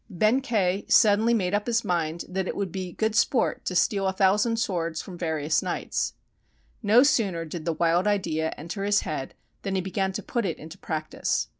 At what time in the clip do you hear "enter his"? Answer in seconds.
8.57-9.01